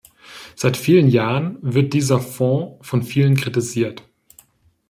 [0.55, 4.01] Seit vielen Jahren wird dieser Fonds von vielen kritisiert.